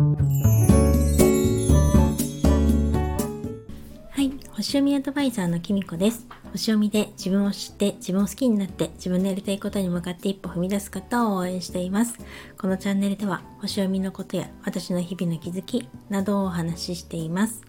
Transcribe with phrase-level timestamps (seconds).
[0.00, 0.06] は
[4.22, 6.26] い星読みアドバイザーのきみこです。
[6.52, 12.18] 星読みで自分を知って自分を好きになって自分のやりたいことに向かって一歩踏み出す方を応援しています
[12.58, 17.62] このチャンネルでは星読みのことや私の日々の気づきなどをお話ししています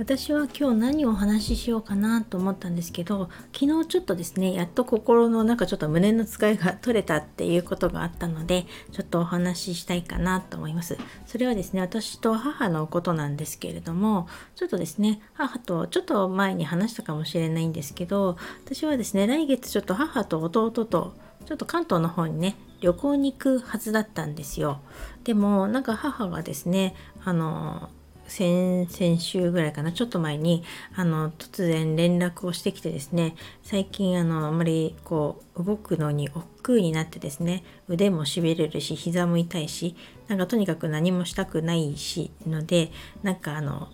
[0.00, 10.96] 私は今日何をお話ししようかなと思ったんですけど昨日ちょっとですねやっと心のなんかちょっと胸の使いが取れたっていうことがあったのでちょっとお話ししたいかなと思います。
[11.26, 24.80] それはですね私と母のことなんですけれどもちょっとですね母とちょっと前に話したかもしれないんですけど私はですね来月ちょっと母と弟とちょっと関東の方にね旅行に行くはずだったんですよ。
[25.24, 27.90] でもなんか母がですねあの
[28.30, 30.62] 先々週ぐらいかなちょっと前に
[30.94, 33.34] あの突然連絡をしてきてですね
[33.64, 39.96] 最近あのあまりこう動くのに億劫になってですね腕もしびれるし膝も痛いし
[40.28, 42.92] なんかとにかく何もしたくないしので
[43.24, 43.88] なんかあの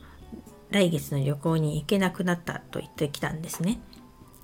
[0.69, 3.81] 来月の旅行に行けなくなったと言ってきたんですね。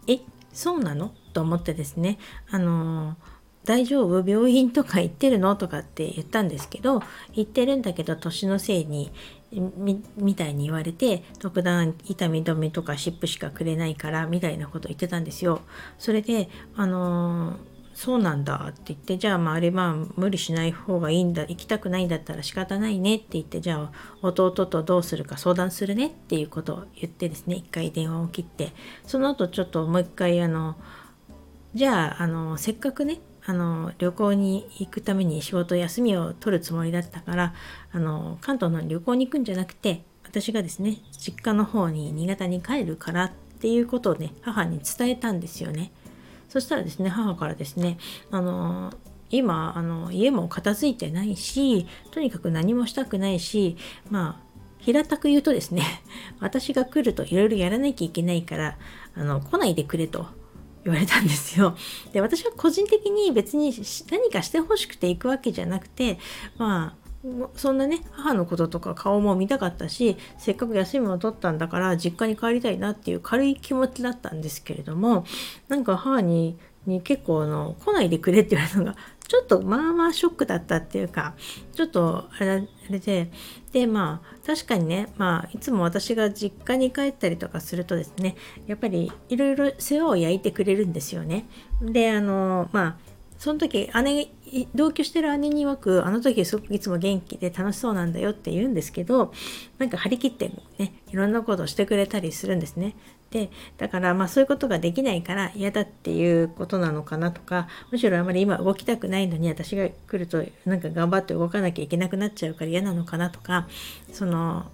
[0.09, 0.21] え
[0.55, 1.13] そうなの？
[1.35, 2.19] と思ってですね
[2.51, 3.17] あの
[3.65, 4.29] 大丈夫？
[4.29, 5.55] 病院とか行ってるの？
[5.55, 9.13] とかって言ったんですけど行ってるんだけど年のせいに
[9.53, 15.61] みみたいに言われて特段痛み止めとか湿布しかくれないからみたいなこと言ってたんですよ。
[15.99, 17.57] それであのー、
[17.95, 28.73] そうなんだって言ってじゃあまああれは無理しない方がいいんだ行きたくないんだったら仕方ないねって言ってじゃあ弟とどうするか相談するねっていうことを言ってですね一回電話を切って。
[29.07, 30.77] その後ちょっともう一回あの
[31.75, 37.55] じゃああのせっかくねあの旅行に行くために仕事休みを取るつもりだったから
[37.91, 45.93] あの関東の旅行に行くんじゃなくて私がですね実家の方に新潟に帰るからっていうことをね母に伝えたんですよね。
[46.49, 47.97] そしたらですね母からですね
[48.31, 48.93] あの
[49.31, 53.77] 今あの家も片付いてないしとにかく何もしたくないし
[54.11, 55.83] まあ平たく言うとですね
[56.41, 58.77] 私が来るといろいろやらなきゃいけないから
[59.15, 60.27] あの来ないでくれと
[60.85, 61.77] 言われたんですよ。
[62.13, 63.73] で私は個人的に別に
[64.11, 66.19] 何かしてほしくて行くわけじゃなくて
[66.59, 67.03] まあ
[67.55, 75.25] そんなね母のこととか顔も見たかったしせっかく休みも取ったんだから実家に帰りたいなっていう軽い気持ちだったんですけれども
[75.69, 78.97] なんか母にに結構あの来ないでくれって言われたのが
[79.29, 81.35] ちょっとまあまあショックだったっていうか
[81.75, 83.31] ちょっとあれあれで
[83.73, 91.47] でまあ確かにねまあいつも私が実家に帰ったりとかするとですねやっぱりいろいろ世話を焼いてくれるんですよね。
[91.81, 94.29] であのまあその時姉
[94.75, 99.33] 同居してる姉に曰くあの時すごくいつも元気で楽しそうなんだよって言うんですけど
[99.79, 102.95] なんか張り切ってねいろんなことをしてくれたりするんですね。
[103.33, 113.67] でだからまあそういうことができないから嫌だっていうことなのかなとかむしろあまり今動きたくないのに私が来るとなんか頑張って動かなきゃいけなくなっちゃうから嫌なのかなとか
[114.13, 114.67] その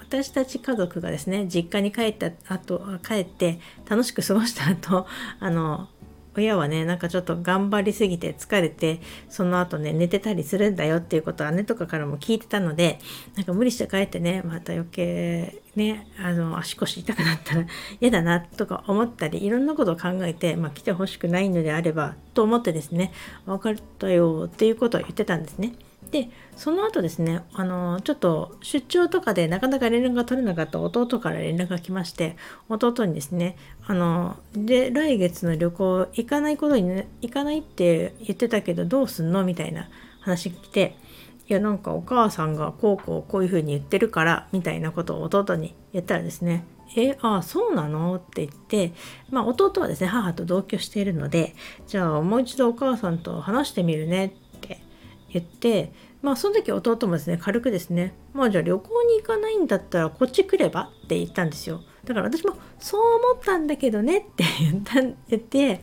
[0.00, 5.06] 私たち家族がですね実家に帰った後帰って楽しく過ごした後
[5.38, 5.88] あの
[6.36, 12.98] 親はねなんかちょっと頑張りすぎて疲れてその後ね寝てたりするんだよっていうことは姉とかからも聞いてたので
[13.36, 17.66] なんか無理して帰ってねまた余計ねあの足腰痛くなったら
[18.00, 23.12] 嫌だなとか思ったりいろんなことを考えて、まあ、来てほしくないのであればと思ってですね
[23.46, 25.72] 分かったよっていうことを言ってたんですね。
[26.10, 32.36] でその後ですねあのちょっと出張とかでなかなか連絡が取れなかった弟から連絡が来まして
[32.68, 33.56] 弟にですね
[33.86, 39.88] あので来月の旅行行かないことに、ね、行かないって言ってたけどどうすんのみたいな
[40.20, 40.96] 話が来て
[41.48, 46.64] いやなんかお母さんがこうこうこういうふうに言ってるからみたいなことを弟に言ったらですね
[46.96, 48.14] えああそうなの？
[48.14, 48.92] って言って、
[49.30, 51.54] まあ、弟はですね母と同居しているので
[51.86, 54.45] じゃあもう一度お母さんと話してみるねって
[55.40, 55.92] 言って
[56.22, 60.90] まあその時弟もですね軽くですねまあじゃあ旅行に行かないんだったらこっち来れば？
[61.04, 61.82] って言ったんですよ。
[62.04, 65.82] だから私もそう思ったんだけどねって言った言って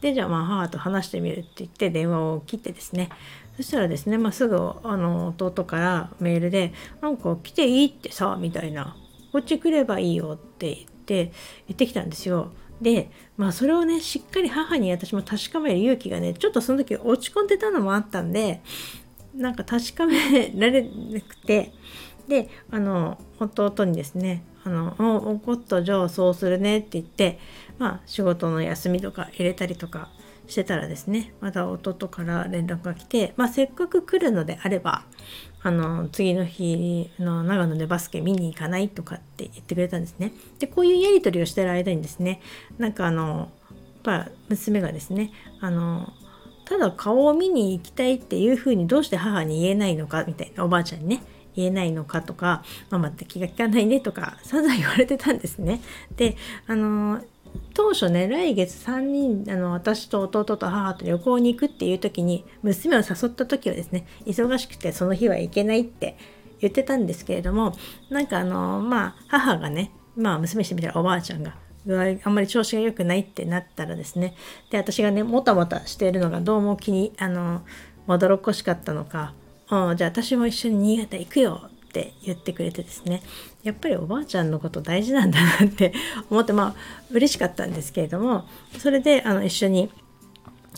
[0.00, 3.08] でじゃあまあ母と話してみるって言って電話を切ってですね。
[3.56, 6.72] そしたらですね、まあ、すぐあの弟からメールで
[7.02, 8.96] 「なんか来ていいってさ」みたいな
[9.32, 11.32] 「こっち来ればいいよ」って言って
[11.66, 12.52] 言ってきたんですよ。
[12.80, 18.62] でまあそれをねしっかり母に私も確かめる勇気がねちょっとその時落ち込んでたのもあったんで
[19.34, 21.72] なんか確かめられなくて
[22.28, 27.38] であの弟にですね「あのお怒ったじゃあそうするね」って言って
[27.78, 30.08] まあ仕事の休みとか入れたりとか
[30.50, 35.04] してたらですねまた弟から連絡が来て、まあ、せっかく来るのであれば
[35.62, 40.32] あの次の日の長野でバスケ見に行かないとかって言ってくれたんですね。
[40.58, 42.40] でこういうやり取りをしてる間にですね
[42.78, 43.50] なんかあの
[44.04, 45.30] やっぱ娘がですね
[45.60, 46.12] あの
[46.70, 51.22] ただ顔を見に行きたいっていうふうにどうして母に言えないのかみたいなおばあちゃんにね
[51.56, 55.80] 言えないのかとかママって気が利かないねとか散々言われてたんですね。
[56.14, 56.36] で
[56.68, 57.24] あの
[57.74, 66.16] 当初ね来月3人あの私と弟と母と旅行に行くっていう時に娘を誘った時はですね忙しくてその日は行けないって
[66.60, 67.74] 言ってたんですけれども
[68.10, 74.34] なんかあのまあ母がねまあ娘してみたらおばあちゃんが具合あんまり調子が良くないってなったらですね。
[74.70, 77.62] で私がねもたもたしているのがどうも気にあの
[78.06, 79.34] まどろっこしかったのか
[79.68, 83.22] 「じゃあ私も一緒に新潟行くよ」って言ってくれてですね。
[83.62, 85.92] やっぱりおばあちゃんのこと大事なんだなって
[86.30, 86.74] 思ってまあ
[87.10, 88.46] 嬉しかったんですけれども
[88.78, 89.90] それであの一緒に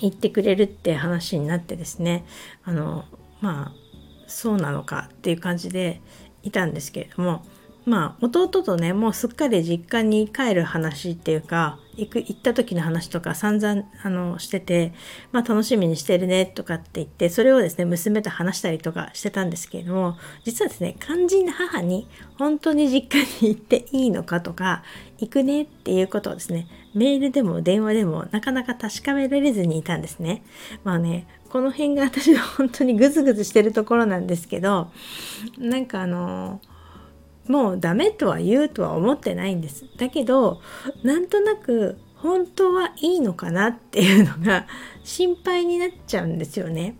[0.00, 2.24] 行ってくれるって話になってですね。
[2.64, 3.04] あの
[3.40, 3.82] まあ
[4.26, 6.00] そうなのかっていう感じで
[6.42, 7.44] いたんですけれども
[7.84, 14.94] まあ弟とねもうすっかり実家に帰る話っていうか行く行った時の話とか散々あのしてて、
[15.30, 22.08] まあ、楽しみにしてるねとかって言ってそれをですね娘と話したりとかしてたんですけれども実はですね肝心な母に
[22.38, 24.84] 本当に実家に行っていいのかとか
[25.18, 30.42] 行くねっていうことをですねメールでも電話でもなかなか確かめられずにいたんですね。
[30.84, 34.90] まあねこの辺が私の本当にグズグズしてるところなんですけど
[35.58, 36.60] なんかあの
[37.48, 39.84] もうダメとは言うとは思ってないんです。
[39.96, 40.60] だけど
[41.02, 44.66] なんとなく本当はいいのかなっていうのが
[45.02, 46.96] 心配になっちゃうんですよね。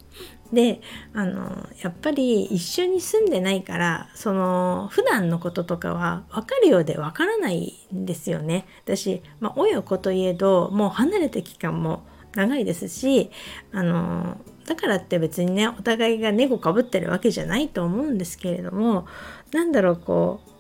[0.53, 0.83] で
[1.15, 8.67] あのやっぱり一緒に住んでないからその普段のこととかは分かるようで分からないんですよね。
[8.85, 12.03] 私、まあ、親子といえどもう離れて期間も
[12.35, 13.31] 長いですし
[13.73, 14.39] あの
[14.73, 19.07] だからって別にねお互いが猫かぶってるわけじゃないと思うんですけれども
[19.53, 20.51] なんだろうこう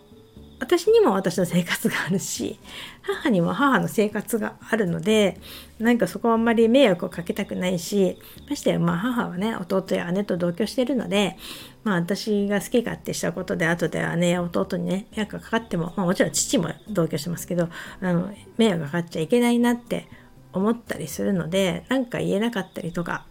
[0.60, 2.60] 私にも私の生活があるし
[3.00, 5.40] 母にも母の生活があるので
[5.78, 8.18] なんかそこはあんまり迷惑をかけたくないし
[8.50, 11.38] ましてやまあ母はね弟や姉と同居してるので
[11.82, 17.70] まあ私が好き勝手したことで後で姉や弟にね迷惑がかかっても、まあ、もちろん父も同居してますけど
[18.02, 20.06] あの迷惑がかかっちゃいけないなって
[20.52, 23.24] 思ったりするので何か言えなかったりとか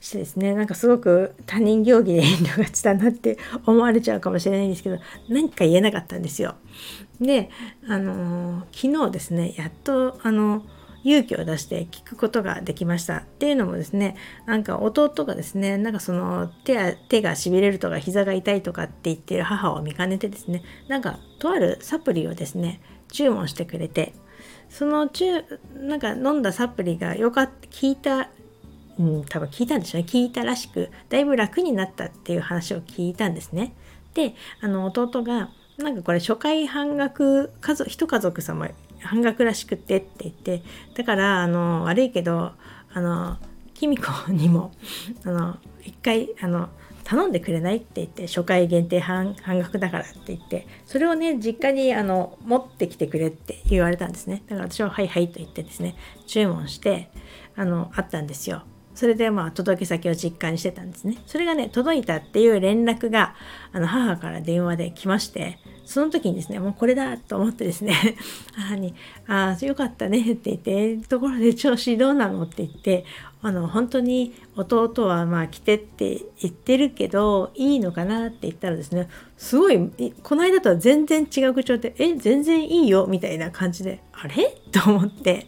[0.00, 4.98] してですねなんかすごく他人行儀で遠慮がちだなって思われちゃうかもしれないんですけど
[5.28, 6.54] 何か言えなかったんですよ。
[7.20, 7.50] で
[7.88, 10.64] あの昨日ですねやっとあの
[11.04, 14.16] 勇気を出して聞くことができましたっていうのもですね
[14.46, 22.80] なんか弟がですねなんかその手手がしびれるとか膝が痛いとかって言ってる母を見かねてですねなんかとあるサプリをですね
[23.10, 24.14] 注文してくれて
[24.68, 25.42] その中
[25.74, 28.28] なんか飲んだサプリがよかった効いた
[28.98, 30.06] うん、多分聞いたんでしょうね。
[30.08, 33.74] 聞いたらしくだいぶ楽になったっていう話を聞いたんですね。
[34.14, 38.68] であの弟がなんかこれ初回半額家族一家族様
[39.00, 40.62] 半額らしくってって言って
[40.96, 42.52] だからあの悪いけど
[42.92, 43.36] あの
[43.74, 44.72] きみこにも
[45.24, 46.68] あの一回あの
[47.04, 54.42] 頼んでくれないって言って初回限定半額だからって言ってそれをね実家にあの持ってきてくれって言われたんですね。
[54.48, 55.94] だから私は「はいはい」と言ってですね
[56.26, 57.08] 注文して
[57.56, 58.62] あのあったんですよ。
[58.98, 61.18] それでまあ届け先を実家にしてたんですね。
[61.24, 63.36] それがね、届いたっていう連絡が
[63.70, 67.94] あの母から電話で来まして、その時にですね、もうこれだと思ってですね、
[68.56, 68.96] 母に、
[69.28, 72.42] ああ、よかったねって言って、ところで調子どうなの？
[72.42, 73.04] って言って、
[73.40, 79.90] あの、本当に弟はまあ来てって言ってるけど、いいのかなって言ったらですね、すごい、
[80.22, 84.58] この間とは全然違う口調で、え、全然いいよみたいな感じで、あれ？
[84.72, 85.46] と思って。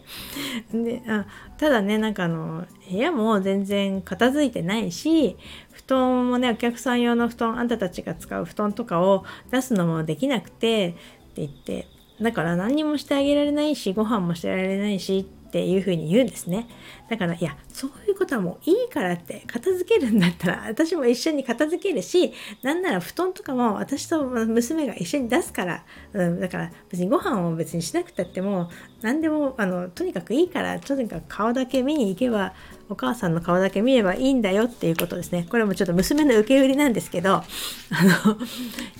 [0.73, 1.25] であ
[1.57, 5.37] ただねなんかあの部屋も全然片付いてないし
[5.71, 10.97] 布団もねお客さん用の布団あんたたちが使う布団とかを出すのもできなくてって
[11.35, 11.87] 言って
[12.21, 16.67] だから何にもしてあげられないしご飯もしてられないしってていうふうに言うんですね。
[17.09, 22.31] だからいやそういうことはもういいからって片付けるんだったら私も一緒に片付けるし
[22.61, 28.69] なんなら布団とかも私と娘が一緒に出すから、うん、だから別にご飯を別にしなくたっても
[29.01, 32.53] 何でもあのとにかくいいからとにかく顔だけ見に行けば
[32.87, 38.37] お母さんの顔だけ見ればいいんだよっていうことですねこれもちょっと娘の受け売りなんですけどあの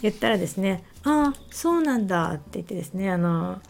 [0.02, 3.62] 言ったらですねああそうなんだって言ってですねあの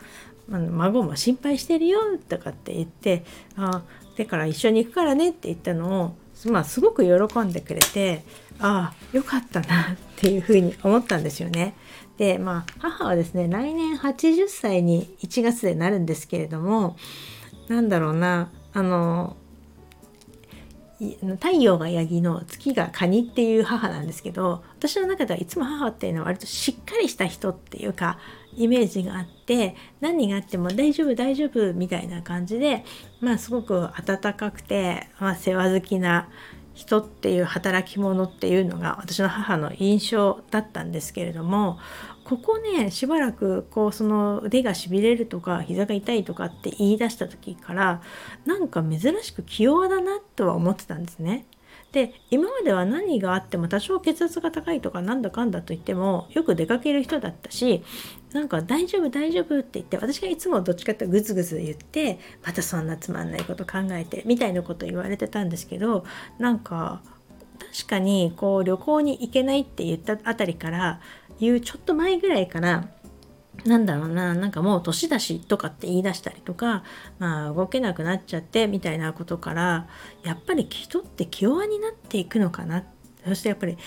[0.59, 3.23] 孫も心配してるよとかって言って
[3.55, 3.83] あ
[4.17, 6.15] だから一緒に行くからねって言ったの
[6.45, 8.23] を、まあ、すごく喜んでくれて
[8.59, 11.73] ああよかったなっていうふうに思ったんですよね。
[12.17, 16.95] でまあ母はですね来年80歳に1月でなるんですけれども
[17.67, 19.35] なんだろうなあの
[21.39, 28.19] 太陽がヤギの月がカニっていう母なんですけど私の中ではいつも母っていうのは割としっかりした人っていうか
[28.55, 32.83] イメージがあって何があっても大丈夫大丈夫みたいな感じで
[33.19, 36.29] まあすごく温かくて、まあ、世話好きな
[36.73, 41.79] 人っていう働き者っていうのが私の母の印象だったんですけれども
[42.23, 48.01] ここねしばらくこうその腕がしびれるとか膝が痛いとかって言い出した時から
[48.45, 51.45] なんか珍しく気弱だなとは思ってたんですね。
[51.91, 57.83] で今までは何があっても多少血圧が高いとかなんだかんだと言ってもよく出かける人だったし
[58.31, 66.05] なんか大丈夫大丈夫って言って私がいつもどっちかってグズグズ言ってまたそんなつまんないこと考えてみたいなこと言われてたんですけど
[66.39, 67.01] なんか
[67.59, 71.01] 確かにこう旅行に行けないって言ったあたりから
[71.39, 72.87] 言うちょっと前ぐらいから
[73.65, 76.83] なんだろうななんかもう年だしとかって言い出したりとか
[77.19, 79.87] まあ動けなくなっちゃってみたいなことから
[80.23, 82.83] やっぱり人って気弱になっていくのかな
[83.25, 83.77] そしてやっぱり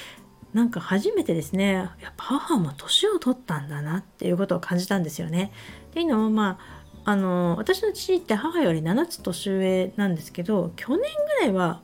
[0.52, 5.50] なんか初めてですねやっぱ母も年を取ったんだなっていうことを感じたんですよね。
[5.90, 6.58] っていうのもま
[7.04, 11.82] ああの私の父って母より7つ年上なんですけど去年ぐらいは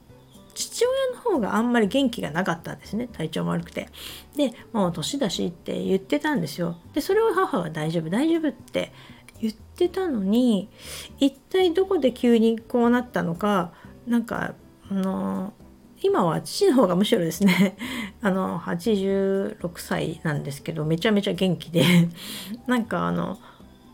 [0.61, 3.89] 父親の方があんまり元気がなかったんですね体調も悪くて。
[4.37, 6.77] でもう年だしって言ってたんですよ。
[6.95, 8.93] でそれを母は大丈夫大丈夫って
[9.41, 10.69] 言ってたのに
[11.19, 13.73] 一体どこで急にこうなったのか
[14.07, 14.55] なんか
[14.91, 15.53] あの
[16.03, 17.77] 今は父の方がむしろですね
[18.23, 21.85] あの86歳なんですけどめちゃめちゃ元気で
[22.67, 23.39] なんかあの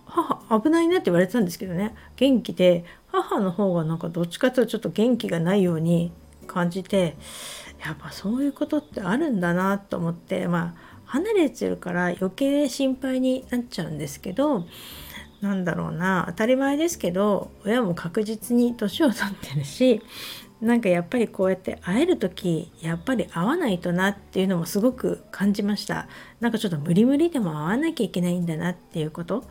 [0.05, 1.95] 母危ないなって言われてたんですけどね。
[2.17, 6.13] 元気で母の方がなんかどっちかというとちょっと元気がないように
[6.47, 7.17] 感じて
[7.85, 14.67] やっぱそういうことってあるんだなと思ってまあ離れてるから余計心配になっちゃうんですけど
[15.41, 20.03] なんだろうな当たり前ですけど親も確実に年を取ってるし
[20.61, 26.09] なんかやっぱりこうやって会える時やっぱり会わないとなっていうのもすごく感じました。
[26.41, 29.45] なんかちょっと無理無理でも会わなきゃいけないんだなっていうこと。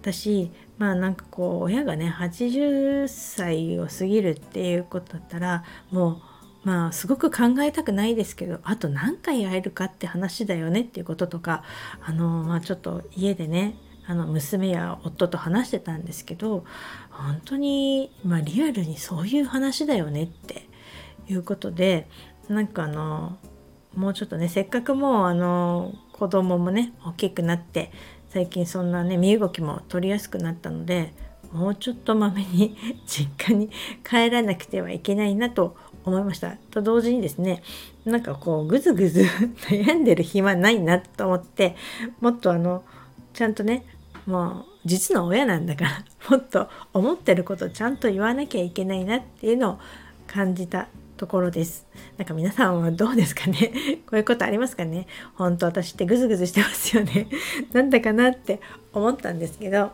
[0.00, 6.35] 私まあなんかこう親がね80歳を過ぎるっていうことだったらもう
[6.66, 11.62] まあすごく考えたくないですけどあと何回会えるかって話だよねっていうこととか
[12.04, 16.64] あのまあちょっと家でねあの娘や夫と話してたんですけど
[17.10, 20.68] 本当に、まあ、リアルにそういう話だよねって
[21.28, 22.08] いうことで
[22.48, 23.38] なんかあの
[23.94, 27.92] もうちょっとねせっかくもうあの子供もね大きくなって
[28.28, 31.14] 最近そんなね身動きも取りやすくなったので
[31.52, 33.70] もうちょっとまめに実家に
[34.04, 36.56] 帰らなくてはいけないなと思いました。
[36.70, 37.62] と同時にですね
[38.04, 39.24] なんかこうぐずぐず
[39.68, 41.76] 悩んでる暇ないなと思って
[42.20, 42.84] もっとあの
[43.34, 43.84] ちゃんとね
[44.26, 49.78] もう実の親なんだから もっと思ってることちゃんと言わなきゃいけないなっていうのを
[50.26, 51.86] 感じたところです。
[52.18, 53.72] なんか皆さんはどうですかね？
[54.06, 55.06] こういうことありますかね？
[55.34, 57.26] 本当私ってグズグズしてますよね
[57.72, 58.60] なんだかなって
[58.92, 59.92] 思ったんですけど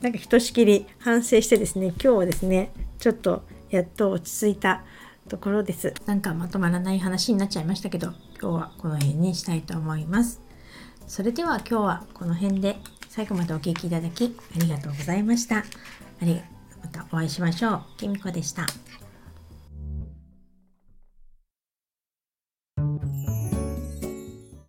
[0.00, 4.82] なんかひとしきり反省してですね今日はですねちょっとやっと落ち着いた
[5.28, 5.94] ところです。
[6.06, 10.40] なんかまとまらない話になっちゃいましたけど今日はこの辺にしたいと思います。
[11.06, 12.76] それでは今日はこの辺で
[13.08, 15.58] 最後までお聴きいただきありがとうございました。
[15.58, 15.64] あ
[16.22, 16.40] り
[16.82, 17.82] またお会いしましょう。
[17.96, 18.66] きみこでした。